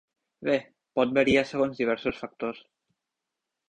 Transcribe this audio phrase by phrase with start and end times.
[0.47, 0.55] Bé,
[1.01, 2.67] pot variar segons diversos factors.